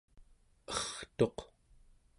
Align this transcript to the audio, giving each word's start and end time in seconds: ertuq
ertuq 0.75 1.37